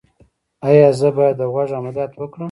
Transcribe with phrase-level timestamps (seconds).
[0.67, 2.39] ایا زه باید د غوږ عملیات وکړم؟